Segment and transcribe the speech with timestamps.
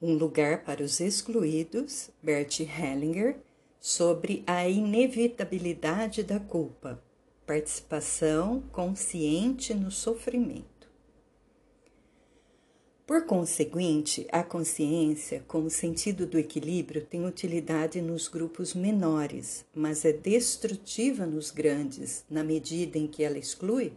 [0.00, 3.36] Um lugar para os excluídos, Bert Hellinger,
[3.80, 7.02] sobre a inevitabilidade da culpa,
[7.46, 10.76] participação consciente no sofrimento.
[13.06, 20.12] Por conseguinte, a consciência, como sentido do equilíbrio, tem utilidade nos grupos menores, mas é
[20.12, 23.92] destrutiva nos grandes, na medida em que ela exclui?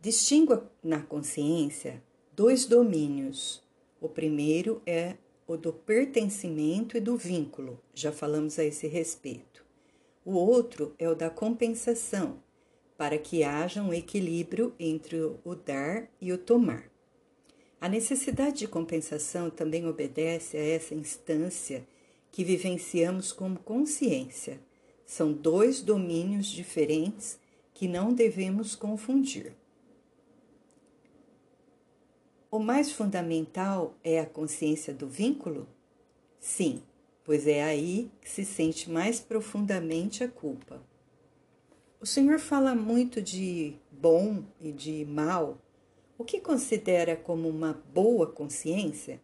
[0.00, 2.00] Distingua na consciência
[2.32, 3.65] dois domínios.
[4.00, 5.16] O primeiro é
[5.46, 9.64] o do pertencimento e do vínculo, já falamos a esse respeito.
[10.24, 12.42] O outro é o da compensação,
[12.98, 16.90] para que haja um equilíbrio entre o dar e o tomar.
[17.80, 21.86] A necessidade de compensação também obedece a essa instância
[22.32, 24.58] que vivenciamos como consciência.
[25.04, 27.38] São dois domínios diferentes
[27.72, 29.54] que não devemos confundir.
[32.50, 35.66] O mais fundamental é a consciência do vínculo?
[36.38, 36.80] Sim,
[37.24, 40.80] pois é aí que se sente mais profundamente a culpa.
[42.00, 45.58] O Senhor fala muito de bom e de mal
[46.16, 49.20] o que considera como uma boa consciência?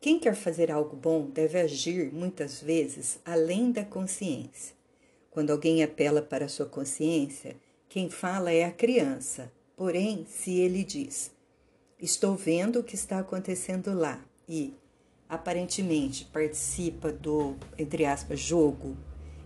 [0.00, 4.74] Quem quer fazer algo bom deve agir muitas vezes além da consciência.
[5.30, 7.54] Quando alguém apela para a sua consciência,
[7.88, 9.52] quem fala é a criança.
[9.76, 11.30] Porém, se ele diz:
[12.02, 14.72] Estou vendo o que está acontecendo lá e
[15.28, 18.96] aparentemente participa do, entre aspas, jogo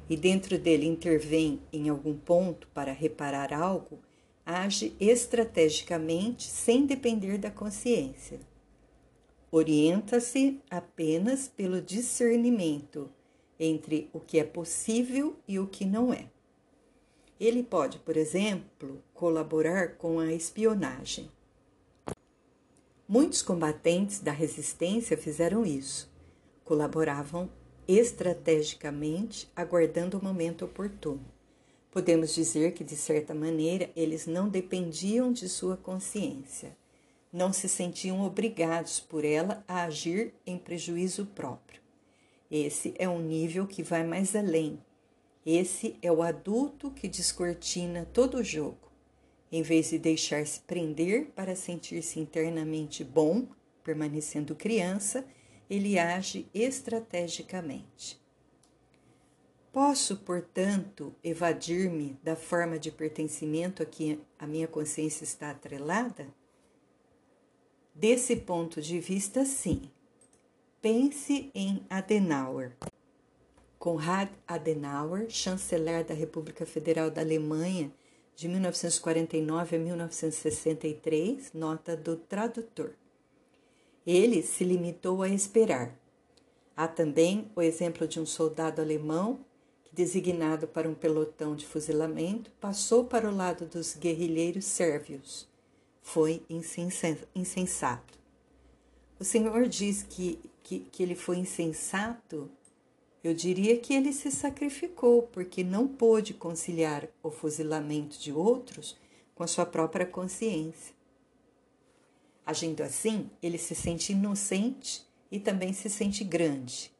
[0.08, 3.98] e dentro dele intervém em algum ponto para reparar algo,
[4.46, 8.38] age estrategicamente sem depender da consciência.
[9.50, 13.10] Orienta-se apenas pelo discernimento
[13.58, 16.26] entre o que é possível e o que não é.
[17.40, 21.33] Ele pode, por exemplo, colaborar com a espionagem.
[23.06, 26.10] Muitos combatentes da resistência fizeram isso.
[26.64, 27.50] Colaboravam
[27.86, 31.24] estrategicamente, aguardando o momento oportuno.
[31.90, 36.74] Podemos dizer que, de certa maneira, eles não dependiam de sua consciência,
[37.30, 41.82] não se sentiam obrigados por ela a agir em prejuízo próprio.
[42.50, 44.82] Esse é um nível que vai mais além.
[45.44, 48.83] Esse é o adulto que descortina todo o jogo.
[49.54, 53.46] Em vez de deixar-se prender para sentir-se internamente bom,
[53.84, 55.24] permanecendo criança,
[55.70, 58.20] ele age estrategicamente.
[59.72, 66.26] Posso, portanto, evadir-me da forma de pertencimento a que a minha consciência está atrelada?
[67.94, 69.88] Desse ponto de vista, sim.
[70.82, 72.72] Pense em Adenauer.
[73.78, 77.92] Konrad Adenauer, chanceler da República Federal da Alemanha
[78.34, 82.92] de 1949 a 1963, nota do tradutor.
[84.06, 85.96] Ele se limitou a esperar.
[86.76, 89.40] Há também o exemplo de um soldado alemão
[89.94, 95.48] designado para um pelotão de fuzilamento, passou para o lado dos guerrilheiros sérvios.
[96.02, 96.42] Foi
[97.34, 98.18] insensato.
[99.18, 102.50] O Senhor diz que, que, que ele foi insensato.
[103.24, 108.98] Eu diria que ele se sacrificou, porque não pôde conciliar o fuzilamento de outros
[109.34, 110.94] com a sua própria consciência.
[112.44, 115.02] Agindo assim, ele se sente inocente
[115.32, 116.92] e também se sente grande.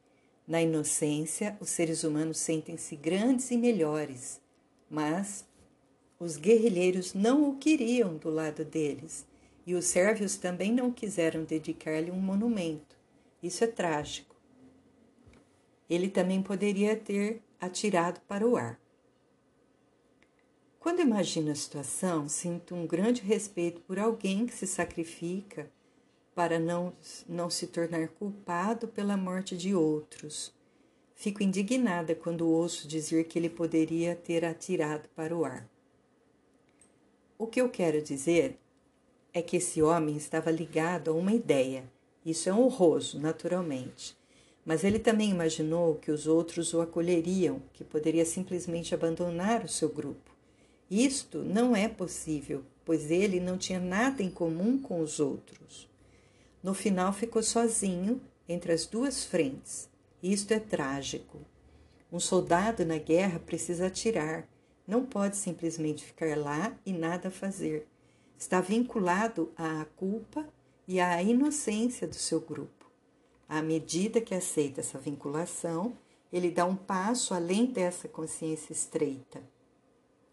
[0.47, 4.41] Na inocência, os seres humanos sentem-se grandes e melhores,
[4.89, 5.45] mas
[6.19, 9.27] os guerrilheiros não o queriam do lado deles
[9.63, 12.95] e os sérvios também não quiseram dedicar-lhe um monumento.
[13.43, 14.34] Isso é trágico.
[15.89, 18.79] Ele também poderia ter atirado para o ar.
[20.79, 25.71] Quando imagino a situação, sinto um grande respeito por alguém que se sacrifica
[26.35, 26.93] para não,
[27.27, 30.53] não se tornar culpado pela morte de outros.
[31.15, 35.67] Fico indignada quando ouço dizer que ele poderia ter atirado para o ar.
[37.37, 38.59] O que eu quero dizer
[39.33, 41.89] é que esse homem estava ligado a uma ideia.
[42.25, 44.15] Isso é honroso, naturalmente.
[44.65, 49.87] Mas ele também imaginou que os outros o acolheriam, que poderia simplesmente abandonar o seu
[49.87, 50.35] grupo.
[50.89, 55.87] Isto não é possível, pois ele não tinha nada em comum com os outros.
[56.63, 58.19] No final ficou sozinho
[58.49, 59.87] entre as duas frentes.
[60.21, 61.39] Isto é trágico.
[62.11, 64.47] Um soldado na guerra precisa atirar,
[64.87, 67.87] não pode simplesmente ficar lá e nada fazer.
[68.37, 70.47] Está vinculado à culpa
[70.87, 72.84] e à inocência do seu grupo.
[73.47, 75.97] À medida que aceita essa vinculação,
[76.33, 79.41] ele dá um passo além dessa consciência estreita.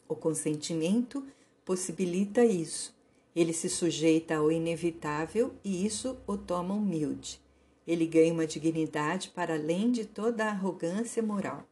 [0.08, 1.24] O consentimento
[1.64, 2.94] possibilita isso
[3.34, 7.40] Ele se sujeita ao inevitável e isso o toma humilde.
[7.86, 11.66] Ele ganha uma dignidade para além de toda a arrogância moral.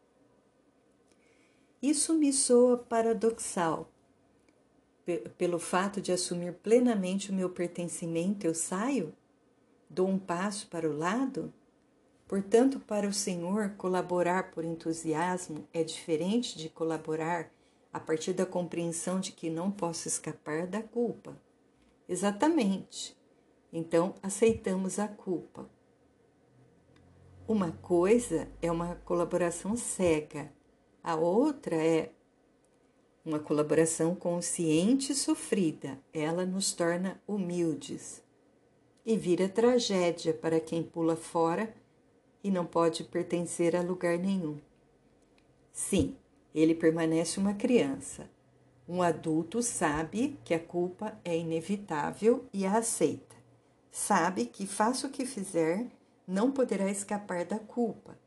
[1.83, 3.91] Isso me soa paradoxal.
[5.37, 9.13] Pelo fato de assumir plenamente o meu pertencimento, eu saio?
[9.93, 11.53] Dou um passo para o lado?
[12.29, 17.51] Portanto, para o Senhor, colaborar por entusiasmo é diferente de colaborar
[17.93, 21.37] a partir da compreensão de que não posso escapar da culpa.
[22.09, 23.19] Exatamente.
[23.73, 25.69] Então, aceitamos a culpa.
[27.49, 30.53] Uma coisa é uma colaboração cega,
[31.03, 32.13] a outra é
[33.25, 35.99] uma colaboração consciente e sofrida.
[36.13, 38.23] Ela nos torna humildes
[39.05, 41.75] e vira tragédia para quem pula fora
[42.43, 44.59] e não pode pertencer a lugar nenhum.
[45.73, 46.17] Sim,
[46.55, 48.29] ele permanece uma criança.
[48.89, 53.37] Um adulto sabe que a culpa é inevitável e a aceita.
[53.91, 55.87] Sabe que, faça o que fizer,
[56.27, 58.19] não poderá escapar da culpa.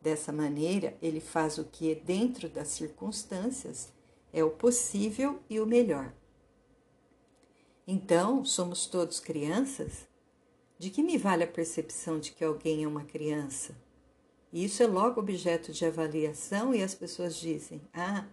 [0.00, 3.92] Dessa maneira, ele faz o que, dentro das circunstâncias,
[4.32, 6.12] é o possível e o melhor.
[7.86, 10.06] Então, somos todos crianças?
[10.82, 13.72] De que me vale a percepção de que alguém é uma criança?
[14.52, 18.26] E isso é logo objeto de avaliação e as pessoas dizem: ah,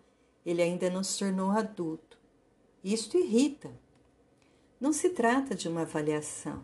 [0.44, 2.18] ele ainda não se tornou adulto.
[2.84, 3.70] Isto irrita.
[4.82, 6.64] Não se trata de uma avaliação,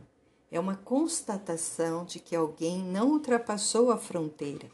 [0.50, 4.68] é uma constatação de que alguém não ultrapassou a fronteira.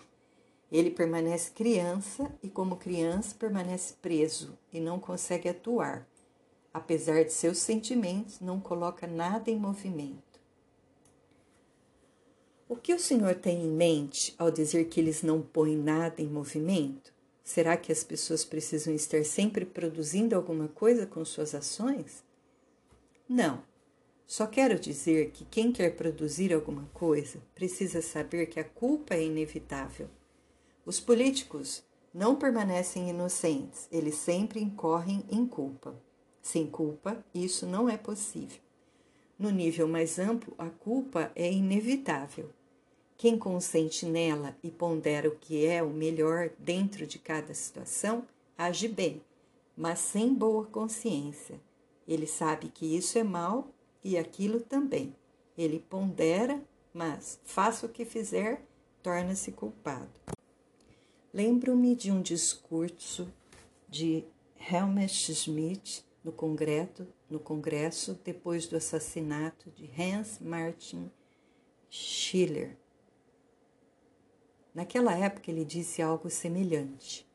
[0.72, 6.08] Ele permanece criança e, como criança, permanece preso e não consegue atuar.
[6.74, 10.31] Apesar de seus sentimentos, não coloca nada em movimento.
[12.72, 16.26] O que o senhor tem em mente ao dizer que eles não põem nada em
[16.26, 17.14] movimento?
[17.44, 22.24] Será que as pessoas precisam estar sempre produzindo alguma coisa com suas ações?
[23.28, 23.62] Não.
[24.26, 29.26] Só quero dizer que quem quer produzir alguma coisa precisa saber que a culpa é
[29.26, 30.08] inevitável.
[30.86, 31.84] Os políticos
[32.14, 35.94] não permanecem inocentes, eles sempre incorrem em culpa.
[36.42, 38.62] Sem culpa, isso não é possível.
[39.38, 42.50] No nível mais amplo, a culpa é inevitável.
[43.22, 48.26] Quem consente nela e pondera o que é o melhor dentro de cada situação,
[48.58, 49.22] age bem,
[49.78, 51.62] mas sem boa consciência.
[52.08, 53.68] Ele sabe que isso é mal
[54.04, 55.16] e aquilo também.
[55.56, 56.60] Ele pondera,
[56.92, 58.66] mas faça o que fizer,
[59.04, 60.20] torna-se culpado.
[61.32, 63.32] Lembro-me de um discurso
[63.88, 64.24] de
[64.58, 71.12] Helmut Schmidt no Congresso, no Congresso depois do assassinato de Hans Martin
[71.88, 72.81] Schiller,
[74.74, 77.30] Naquela época ele disse algo semelhante.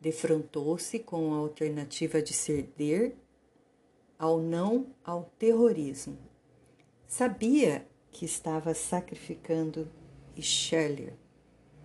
[0.00, 3.16] Defrontou-se com a alternativa de ceder
[4.18, 6.18] ao não ao terrorismo.
[7.06, 9.90] Sabia que estava sacrificando
[10.40, 11.14] Scheller,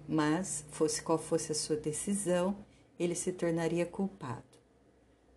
[0.08, 2.56] mas, fosse qual fosse a sua decisão,
[2.98, 4.44] ele se tornaria culpado.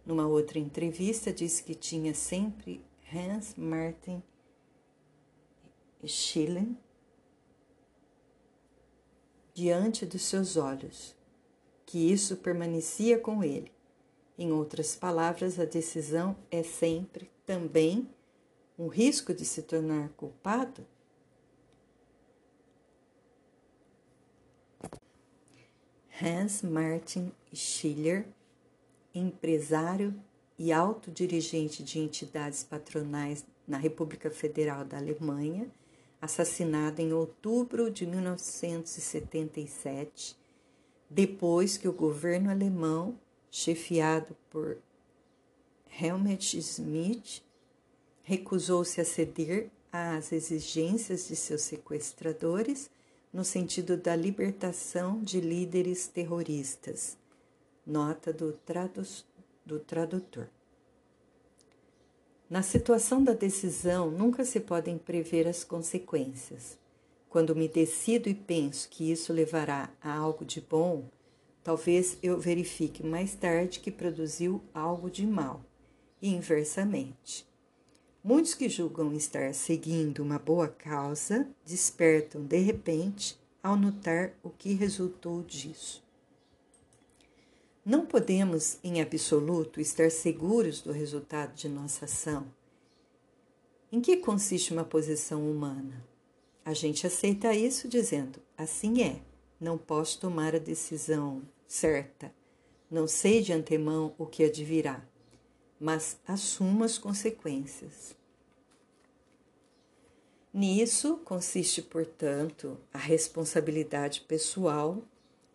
[0.04, 4.22] Numa outra entrevista, disse que tinha sempre Hans Martin
[6.06, 6.76] Schilling
[9.58, 11.16] diante dos seus olhos,
[11.84, 13.72] que isso permanecia com ele.
[14.38, 18.08] Em outras palavras, a decisão é sempre também
[18.78, 20.86] um risco de se tornar culpado?
[26.22, 28.28] Hans Martin Schiller,
[29.12, 30.14] empresário
[30.56, 35.68] e alto dirigente de entidades patronais na República Federal da Alemanha,
[36.20, 40.36] assassinado em outubro de 1977,
[41.08, 43.18] depois que o governo alemão,
[43.50, 44.76] chefiado por
[46.00, 47.42] Helmut Schmidt,
[48.22, 52.90] recusou-se a ceder às exigências de seus sequestradores
[53.32, 57.16] no sentido da libertação de líderes terroristas.
[57.86, 59.02] Nota do, tradu
[59.64, 60.48] do tradutor.
[62.50, 66.78] Na situação da decisão, nunca se podem prever as consequências.
[67.28, 71.04] Quando me decido e penso que isso levará a algo de bom,
[71.62, 75.60] talvez eu verifique mais tarde que produziu algo de mal,
[76.22, 77.46] e inversamente.
[78.24, 84.72] Muitos que julgam estar seguindo uma boa causa despertam de repente ao notar o que
[84.72, 86.02] resultou disso.
[87.84, 92.52] Não podemos, em absoluto, estar seguros do resultado de nossa ação.
[93.90, 96.06] Em que consiste uma posição humana?
[96.64, 99.22] A gente aceita isso dizendo: assim é,
[99.58, 102.30] não posso tomar a decisão certa,
[102.90, 105.02] não sei de antemão o que advirá.
[105.80, 108.16] mas assumo as consequências.
[110.52, 115.02] Nisso consiste, portanto, a responsabilidade pessoal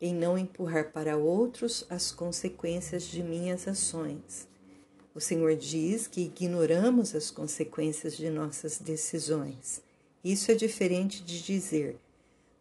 [0.04, 4.50] em não empurrar para outros as consequências de minhas ações.
[5.16, 9.82] O Senhor diz que ignoramos as consequências de nossas decisões.
[10.22, 11.98] Isso é diferente de dizer,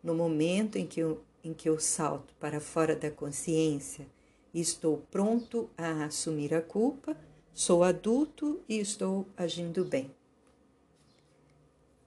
[0.05, 4.07] no momento em que eu, em que eu salto para fora da consciência
[4.55, 7.17] estou pronto a assumir a culpa,
[7.53, 10.15] sou adulto e estou agindo bem.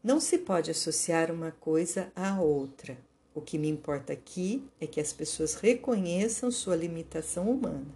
[0.01, 2.97] Não se pode associar uma coisa à outra.
[3.35, 7.93] O que me importa aqui é que as pessoas reconheçam sua limitação humana.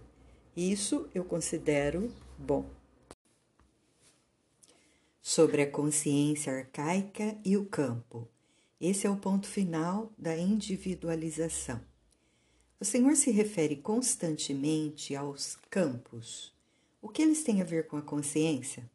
[0.54, 2.68] Isso eu considero bom.
[5.22, 8.28] Sobre a consciência arcaica e o campo.
[8.78, 11.80] Esse é o ponto final da individualização.
[12.78, 16.54] O Senhor se refere constantemente aos campos.
[17.00, 18.90] O que eles têm a ver com a consciência?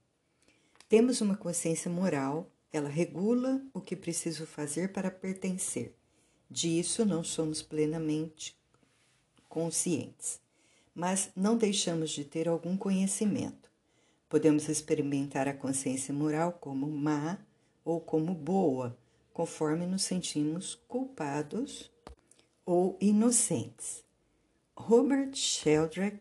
[0.87, 5.95] Temos uma consciência moral ela regula o que preciso fazer para pertencer.
[6.49, 8.55] Disso não somos plenamente
[9.49, 10.39] conscientes,
[10.93, 13.69] mas não deixamos de ter algum conhecimento.
[14.29, 17.37] Podemos experimentar a consciência moral como má
[17.83, 18.97] ou como boa,
[19.33, 21.91] conforme nos sentimos culpados
[22.65, 24.03] ou inocentes.
[24.75, 26.19] Robert Sheldrake,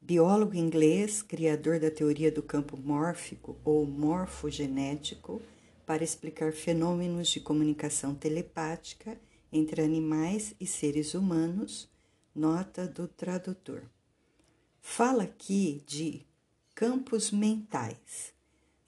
[0.00, 5.40] biólogo inglês, criador da teoria do campo mórfico ou morfogenético,
[5.86, 9.20] para explicar fenômenos de comunicação telepática
[9.52, 11.88] entre animais e seres humanos,
[12.34, 13.82] nota do tradutor.
[14.80, 16.24] Fala aqui de
[16.74, 18.32] campos mentais.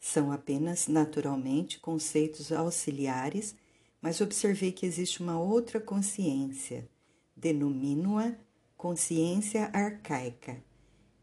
[0.01, 3.55] São apenas naturalmente conceitos auxiliares,
[4.01, 6.89] mas observei que existe uma outra consciência.
[7.37, 8.35] Denomino-a
[8.77, 10.63] consciência arcaica.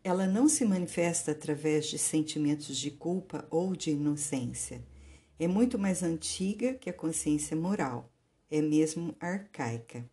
[0.04, 4.84] Ela não se manifesta através de sentimentos de culpa ou de inocência
[5.44, 8.14] é muito mais antiga que a consciência moral,
[8.48, 10.08] é mesmo arcaica.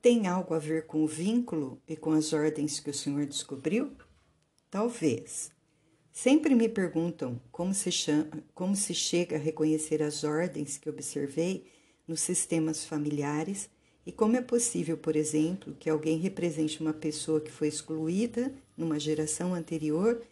[0.00, 3.92] Tem algo a ver com o vínculo e com as ordens que o Senhor descobriu?
[4.70, 5.50] Talvez.
[6.10, 11.66] Sempre me perguntam como se, chama, como se chega a reconhecer as ordens que observei
[12.08, 13.68] nos sistemas familiares
[14.06, 18.98] e como é possível, por exemplo, que alguém represente uma pessoa que foi excluída numa
[18.98, 20.22] geração anterior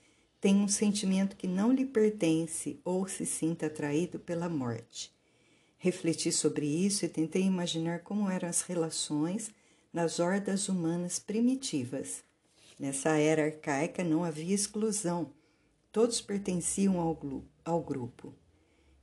[0.40, 5.12] tem um sentimento que não lhe pertence ou se sinta atraído pela morte.
[5.78, 9.50] Refleti sobre isso e tentei imaginar como eram as relações
[9.92, 12.23] nas hordas humanas primitivas.
[12.78, 15.33] Nessa era arcaica não havia exclusão,
[15.90, 17.18] todos pertenciam ao,
[17.64, 18.35] ao grupo.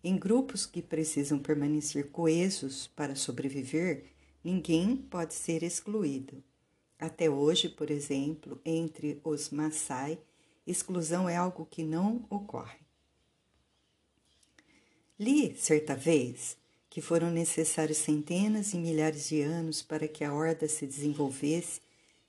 [0.04, 4.06] Em grupos que precisam permanecer coesos para sobreviver,
[4.44, 6.44] ninguém pode ser excluído.
[7.00, 10.20] Até hoje, por exemplo, entre os Maasai,
[10.66, 12.80] exclusão é algo que não ocorre.
[15.20, 16.58] Li, certa vez,
[16.90, 21.82] que foram necessários centenas e milhares de anos para que a horda se desenvolvesse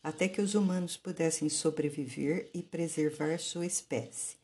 [0.02, 4.36] até que os humanos pudessem sobreviver e preservar sua espécie.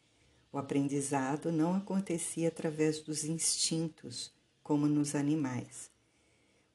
[0.53, 4.33] O aprendizado não acontecia através dos instintos,
[4.63, 5.91] como nos animais.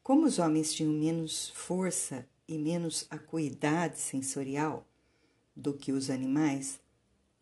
[0.01, 4.88] Como os homens tinham menos força e menos acuidade sensorial
[5.55, 6.79] do que os animais,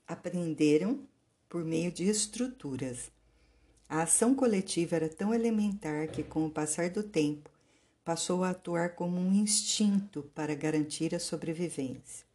[0.07, 0.99] aprenderam
[1.47, 3.11] por meio de estruturas.
[3.87, 7.49] A ação coletiva era tão elementar que, com o passar do tempo,
[8.03, 12.25] passou a atuar como um instinto para garantir a sobrevivência.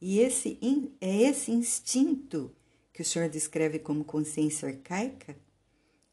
[0.00, 0.58] E esse
[1.00, 2.50] é esse instinto
[2.92, 5.36] que o senhor descreve como consciência arcaica?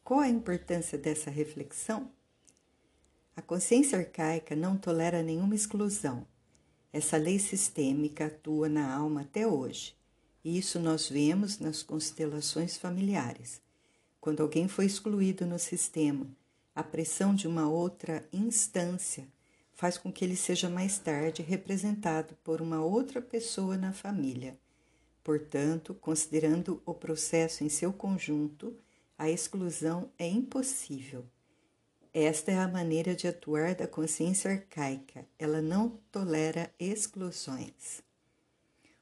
[0.04, 2.10] Qual a importância dessa reflexão?
[3.36, 6.26] A consciência arcaica não tolera nenhuma exclusão.
[6.92, 9.99] Essa lei sistêmica atua na alma até hoje.
[10.44, 13.62] Isso nós vemos nas constelações familiares.
[14.22, 16.28] Quando alguém foi excluído no sistema,
[16.74, 19.28] a pressão de uma outra instância
[19.74, 24.58] faz com que ele seja mais tarde representado por uma outra pessoa na família.
[25.24, 28.76] Portanto, considerando o processo em seu conjunto,
[29.18, 31.26] a exclusão é impossível.
[32.14, 35.26] Esta é a maneira de atuar da consciência arcaica.
[35.38, 38.02] Ela não tolera exclusões.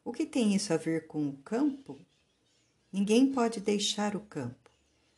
[0.08, 2.00] O que tem isso a ver com o campo?
[2.94, 4.72] Ninguém pode deixar o campo.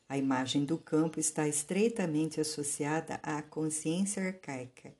[0.10, 4.91] A imagem do campo está estreitamente associada à consciência arcaica.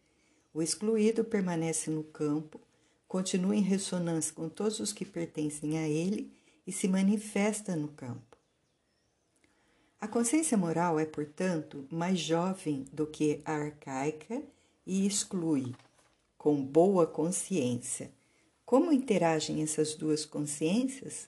[0.54, 2.62] O excluído permanece no campo,
[3.08, 6.32] continua em ressonância com todos os que pertencem a ele
[6.68, 8.38] e se manifesta no campo.
[10.00, 14.40] A consciência moral é, portanto, mais jovem do que a arcaica
[14.86, 15.74] e exclui,
[16.38, 18.19] com boa consciência
[18.70, 21.28] como interagem essas duas consciências?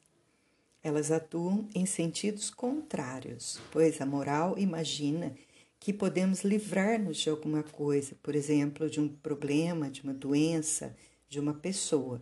[0.83, 5.35] elas atuam em sentidos contrários, pois a moral imagina
[5.79, 10.95] que podemos livrar-nos de alguma coisa, por exemplo, de um problema, de uma doença,
[11.27, 12.21] de uma pessoa.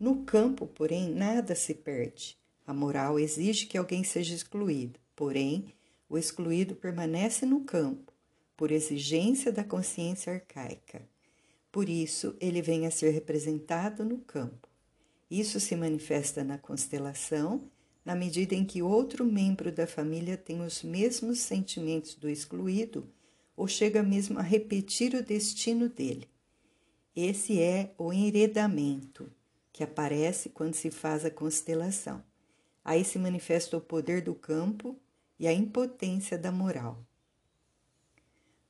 [0.00, 2.36] No campo, porém, nada se perde.
[2.66, 5.72] A moral exige que alguém seja excluído, porém,
[6.08, 8.12] o excluído permanece no campo,
[8.56, 11.08] por exigência da consciência arcaica.
[11.70, 14.68] Por isso, ele vem a ser representado no campo.
[15.30, 17.70] Isso se manifesta na constelação,
[18.04, 23.08] na medida em que outro membro da família tem os mesmos sentimentos do excluído
[23.56, 26.28] ou chega mesmo a repetir o destino dele.
[27.14, 29.30] Esse é o enredamento
[29.72, 32.24] que aparece quando se faz a constelação.
[32.84, 34.98] Aí se manifesta o poder do campo
[35.38, 37.04] e a impotência da moral.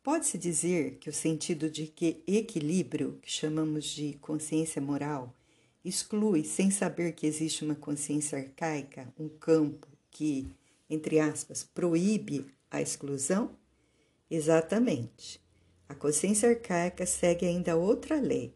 [0.02, 5.34] Pode-se dizer que o sentido de que equilíbrio, que chamamos de consciência moral,
[5.84, 10.50] exclui, sem saber que existe uma consciência arcaica, um campo que,
[10.88, 13.54] entre aspas, proíbe a exclusão?
[14.30, 15.38] Exatamente.
[15.86, 18.54] A consciência arcaica segue ainda outra lei.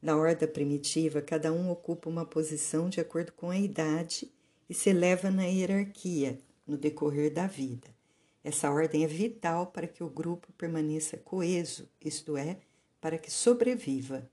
[0.00, 4.30] Na horda primitiva, cada um ocupa uma posição de acordo com a idade
[4.70, 7.97] e se eleva na hierarquia no decorrer da vida.
[8.42, 12.58] Essa ordem é vital para que o grupo permaneça coeso, isto é,
[13.00, 14.30] para que sobreviva.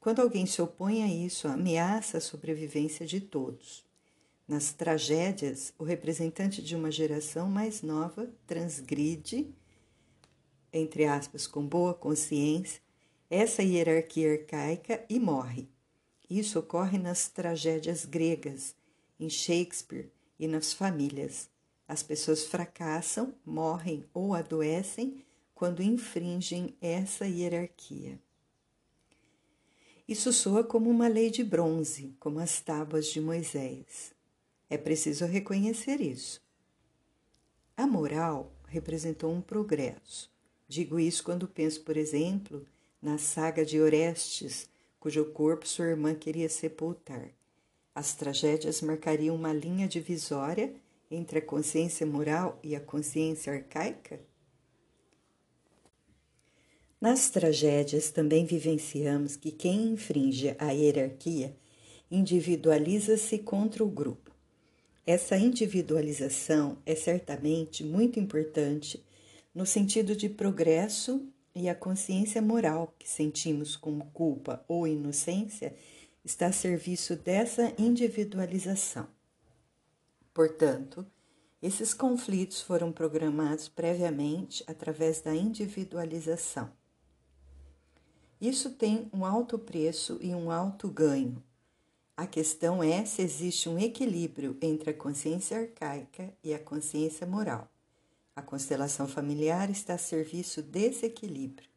[0.00, 3.84] Quando alguém se opõe a isso, ameaça a sobrevivência de todos.
[4.46, 9.54] Nas tragédias, o representante de uma geração mais nova transgride,
[10.72, 12.80] entre aspas, com boa consciência,
[13.28, 15.68] essa hierarquia arcaica e morre.
[16.30, 18.74] Isso ocorre nas tragédias gregas,
[19.20, 21.50] em Shakespeare e nas famílias.
[21.88, 28.20] As pessoas fracassam, morrem ou adoecem quando infringem essa hierarquia.
[30.06, 34.12] Isso soa como uma lei de bronze, como as tábuas de Moisés.
[34.68, 36.42] É preciso reconhecer isso.
[37.74, 40.30] A moral representou um progresso.
[40.68, 42.66] Digo isso quando penso, por exemplo,
[43.00, 44.68] na saga de Orestes,
[45.00, 47.30] cujo corpo sua irmã queria sepultar.
[47.94, 50.74] As tragédias marcariam uma linha divisória
[51.10, 54.20] entre a consciência moral e a consciência arcaica?
[57.00, 61.56] Nas tragédias também vivenciamos que quem infringe a hierarquia
[62.10, 64.32] individualiza-se contra o grupo.
[65.06, 69.02] Essa individualização é certamente muito importante
[69.54, 75.74] no sentido de progresso e a consciência moral que sentimos como culpa ou inocência
[76.24, 79.17] está a serviço dessa individualização.
[80.38, 81.04] Portanto,
[81.60, 86.70] esses conflitos foram programados previamente através da individualização.
[88.40, 91.42] Isso tem um alto preço e um alto ganho.
[92.16, 97.68] A questão é se existe um equilíbrio entre a consciência arcaica e a consciência moral.
[98.36, 101.68] A constelação familiar está a serviço desse equilíbrio.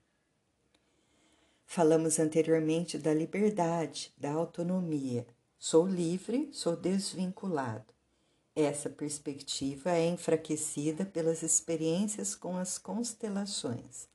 [1.65, 5.25] Falamos anteriormente da liberdade, da autonomia.
[5.57, 8.00] Sou livre, sou desvinculado.
[8.55, 14.09] Essa perspectiva é enfraquecida pelas experiências com as constelações.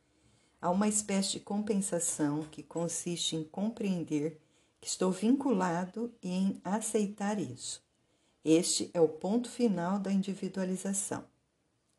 [0.60, 4.38] Há uma espécie de compensação que consiste em compreender
[4.80, 7.82] que estou vinculado e em aceitar isso.
[8.44, 11.24] Este é o ponto final da individualização.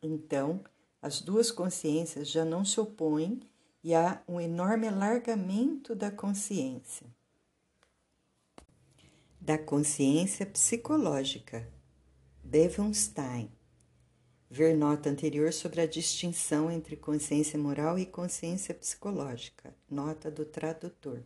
[0.02, 0.62] Então,
[1.02, 3.42] as duas consciências já não se opõem
[3.84, 7.08] e há um enorme alargamento da consciência.
[9.42, 11.77] Da consciência psicológica.
[12.50, 13.52] Bevenstein
[14.50, 19.76] Ver nota anterior sobre a distinção entre consciência moral e consciência psicológica.
[19.92, 21.24] Nota do tradutor.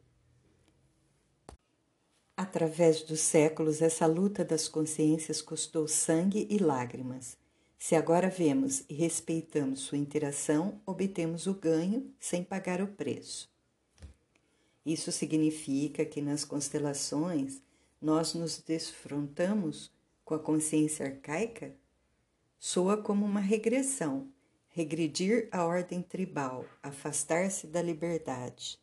[2.35, 7.37] Através dos séculos, essa luta das consciências custou sangue e lágrimas.
[7.77, 13.47] Se agora vemos e respeitamos sua interação, obtemos o ganho sem pagar o preço.
[14.83, 17.61] Isso significa que nas constelações
[18.01, 19.91] nós nos desfrontamos
[20.31, 21.75] com a consciência arcaica
[22.57, 24.31] soa como uma regressão,
[24.69, 28.79] regredir à ordem tribal, afastar-se da liberdade.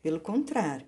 [0.00, 0.86] Pelo contrário,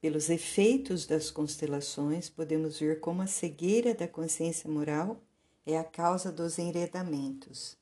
[0.00, 5.22] pelos efeitos das constelações, podemos ver como a cegueira da consciência moral
[5.64, 7.78] é a causa dos enredamentos.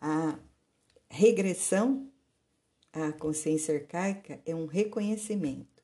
[0.00, 0.38] A
[1.08, 2.08] regressão
[2.92, 5.75] à consciência arcaica é um reconhecimento.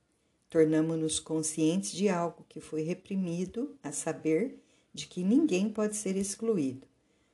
[0.52, 4.58] Tornamos-nos conscientes de algo que foi reprimido, a saber,
[4.92, 6.86] de que ninguém pode ser excluído.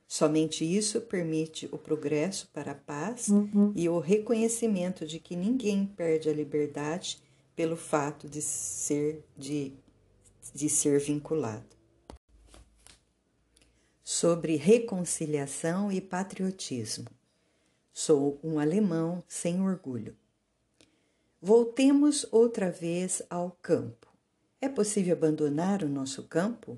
[0.07, 3.73] Somente isso permite o progresso para a paz uhum.
[3.75, 7.21] e o reconhecimento de que ninguém perde a liberdade
[7.57, 9.73] pelo fato de ser de,
[10.55, 11.77] de ser vinculado.
[14.09, 17.05] sobre reconciliação e patriotismo.
[17.93, 20.15] Sou um alemão sem orgulho.
[21.41, 24.09] Voltemos outra vez ao campo.
[24.59, 26.77] É possível abandonar o nosso campo?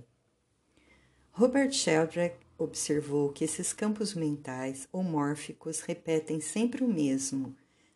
[1.32, 7.56] Robert Sheldrake observou que esses campos mentais homórficos repetem sempre o mesmo.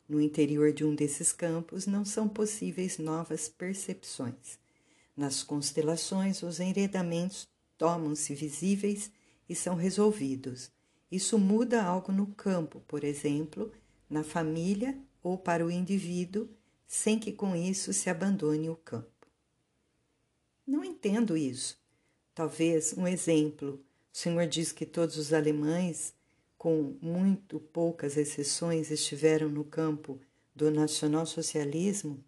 [0.10, 4.58] No interior de um desses campos não são possíveis novas percepções.
[5.16, 7.48] Nas constelações, os enredamentos
[7.78, 9.12] tomam-se visíveis
[9.48, 10.72] e são resolvidos.
[11.12, 13.72] Isso muda algo no campo, por exemplo,
[14.10, 16.48] na família ou para o indivíduo,
[16.86, 19.10] sem que com isso se abandone o campo.
[20.68, 21.80] Não entendo isso.
[22.36, 23.84] Talvez um exemplo.
[24.14, 26.14] O senhor diz que todos os alemães,
[26.60, 30.22] com muito poucas exceções, estiveram no campo
[30.54, 32.24] do nacionalsocialismo,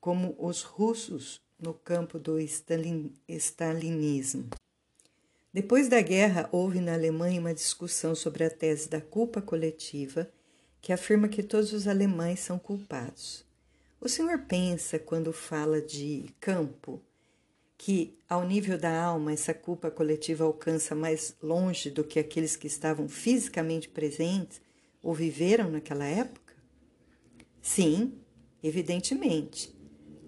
[0.00, 4.48] como os russos no campo do stalin, stalinismo.
[5.52, 10.32] Depois da guerra, houve na Alemanha uma discussão sobre a tese da culpa coletiva,
[10.84, 13.42] que afirma que todos os alemães são culpados.
[13.98, 17.00] O senhor pensa, quando fala de campo,
[17.78, 22.66] que, ao nível da alma, essa culpa coletiva alcança mais longe do que aqueles que
[22.66, 24.60] estavam fisicamente presentes
[25.02, 26.52] ou viveram naquela época?
[27.62, 28.18] Sim,
[28.62, 29.74] evidentemente.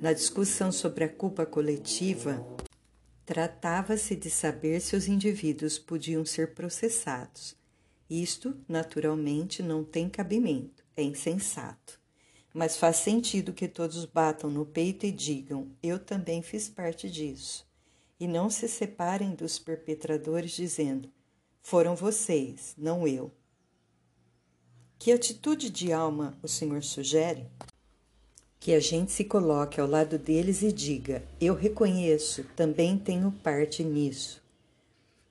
[0.01, 2.42] Na discussão sobre a culpa coletiva,
[3.27, 7.57] Tratava-se de saber se os indivíduos podiam ser processados.
[8.09, 12.01] Isto, naturalmente, não tem cabimento, é insensato.
[12.55, 17.66] Mas faz sentido que todos batam no peito e digam: Eu também fiz parte disso.
[18.19, 21.11] E não se separem dos perpetradores dizendo:
[21.62, 23.31] Foram vocês, não eu.
[24.99, 27.47] Que atitude de alma o Senhor sugere?
[28.66, 33.85] que a gente se coloque ao lado deles e diga: Eu reconheço, também tenho parte
[33.85, 34.42] nisso.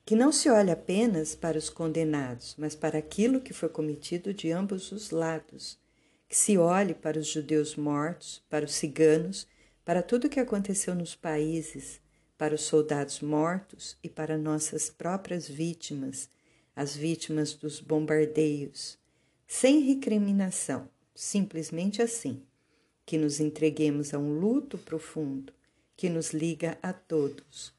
[0.06, 4.52] Que não se olhe apenas para os condenados, mas para aquilo que foi cometido de
[4.52, 5.80] ambos os lados.
[6.28, 9.48] Que se olhe para os judeus mortos, para os ciganos,
[9.84, 12.00] para tudo o que aconteceu nos países,
[12.38, 16.30] para os soldados mortos e para nossas próprias vítimas,
[16.76, 18.96] as vítimas dos bombardeios,
[19.44, 22.40] sem recriminação, simplesmente assim
[23.04, 25.52] que nos entreguemos a um luto profundo
[25.96, 27.75] que nos liga a todos.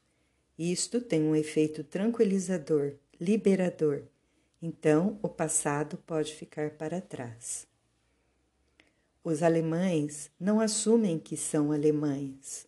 [0.58, 4.02] Isto tem um efeito tranquilizador, liberador.
[4.60, 7.64] Então, o passado pode ficar para trás.
[9.22, 12.66] Os alemães não assumem que são alemães.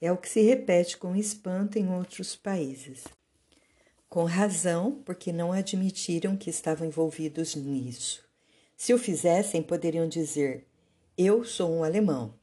[0.00, 3.04] É o que se repete com espanto em outros países.
[4.08, 8.22] Com razão, porque não admitiram que estavam envolvidos nisso.
[8.76, 10.66] Se o fizessem, poderiam dizer:
[11.16, 12.34] eu sou um alemão,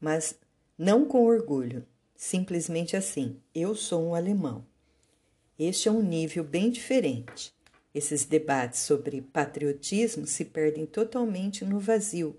[0.00, 0.38] mas
[0.78, 4.64] não com orgulho, simplesmente assim, eu sou um alemão.
[5.58, 7.54] Este é um nível bem diferente.
[7.94, 12.36] Esses debates sobre patriotismo se perdem totalmente no vazio.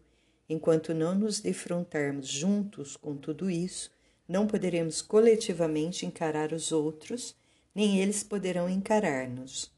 [0.49, 3.89] Enquanto não nos defrontarmos juntos com tudo isso,
[4.27, 7.35] não poderemos coletivamente encarar os outros,
[7.73, 9.71] nem eles poderão encarar-nos.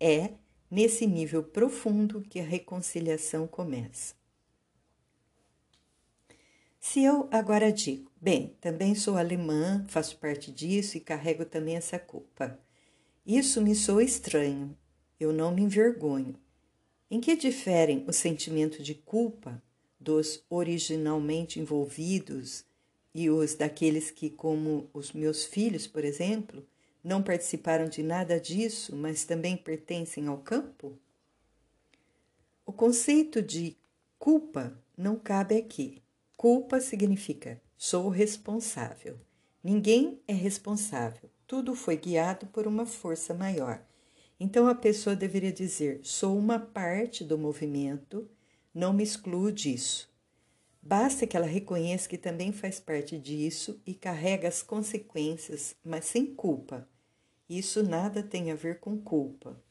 [0.00, 0.30] É
[0.70, 4.14] nesse nível profundo que a reconciliação começa.
[6.84, 11.96] Se eu agora digo, bem, também sou alemã, faço parte disso e carrego também essa
[11.96, 12.58] culpa.
[13.24, 14.76] Isso me soa estranho.
[15.18, 16.34] Eu não me envergonho.
[17.08, 19.62] Em que diferem o sentimento de culpa
[19.98, 22.64] dos originalmente envolvidos
[23.14, 26.66] e os daqueles que, como os meus filhos, por exemplo,
[27.02, 30.98] não participaram de nada disso, mas também pertencem ao campo?
[32.66, 33.76] O conceito de
[34.18, 36.01] culpa não cabe aqui.
[36.42, 39.16] Culpa significa sou responsável.
[39.62, 41.30] Ninguém é responsável.
[41.46, 43.80] Tudo foi guiado por uma força maior.
[44.40, 48.28] Então a pessoa deveria dizer: sou uma parte do movimento,
[48.74, 50.12] não me excluo disso.
[50.82, 56.26] Basta que ela reconheça que também faz parte disso e carrega as consequências, mas sem
[56.26, 56.88] culpa.
[57.48, 59.62] Isso nada tem a ver com culpa.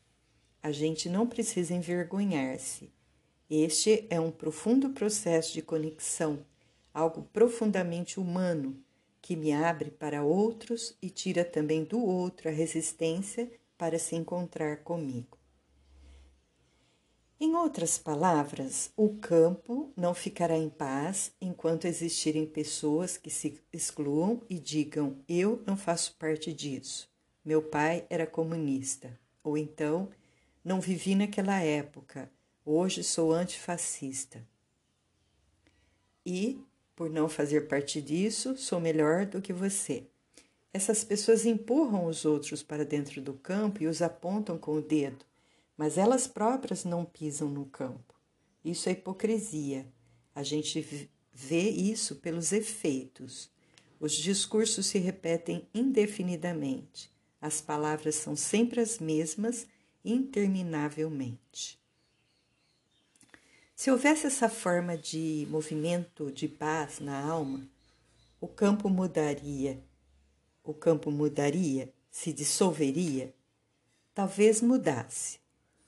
[0.63, 2.93] A gente não precisa envergonhar-se.
[3.49, 6.45] Este é um profundo processo de conexão
[6.93, 8.81] algo profundamente humano
[9.21, 14.77] que me abre para outros e tira também do outro a resistência para se encontrar
[14.83, 15.37] comigo.
[17.39, 24.43] Em outras palavras, o campo não ficará em paz enquanto existirem pessoas que se excluam
[24.47, 27.09] e digam: Eu não faço parte disso.
[27.43, 29.19] Meu pai era comunista.
[29.43, 30.07] Ou então,
[30.63, 32.31] não vivi naquela época.
[32.63, 34.47] Hoje sou antifascista.
[36.23, 36.63] E
[37.01, 40.03] por não fazer parte disso, sou melhor do que você.
[40.71, 45.25] Essas pessoas empurram os outros para dentro do campo e os apontam com o dedo,
[45.75, 48.13] mas elas próprias não pisam no campo.
[48.63, 49.87] Isso é hipocrisia.
[50.35, 53.49] A gente vê isso pelos efeitos.
[53.99, 57.11] Os discursos se repetem indefinidamente.
[57.41, 59.65] As palavras são sempre as mesmas,
[60.05, 61.80] interminavelmente.
[63.81, 67.67] Se houvesse essa forma de movimento de paz na alma,
[68.39, 69.83] o campo mudaria.
[70.63, 73.33] O campo mudaria, se dissolveria?
[74.13, 75.39] Talvez mudasse.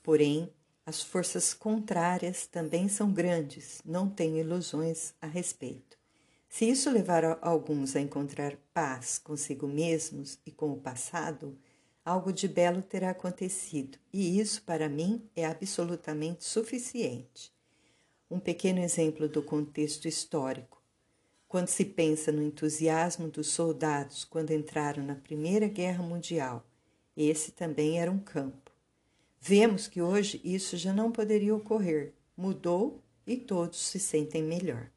[0.01, 0.51] Porém,
[0.87, 5.95] as forças contrárias também são grandes, não tenho ilusões a respeito.
[6.49, 11.55] Se isso levar alguns a encontrar paz consigo mesmos e com o passado,
[12.03, 17.53] algo de belo terá acontecido, e isso para mim é absolutamente suficiente
[18.33, 20.81] um pequeno exemplo do contexto histórico.
[21.47, 26.65] Quando se pensa no entusiasmo dos soldados quando entraram na Primeira Guerra Mundial,
[27.15, 28.71] esse também era um campo.
[29.39, 34.89] Vemos que hoje isso já não poderia ocorrer, mudou e todos se sentem melhor.